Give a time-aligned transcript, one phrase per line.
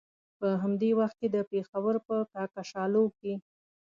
[0.39, 3.33] په همدې وخت کې د پېښور په کاکشالو کې.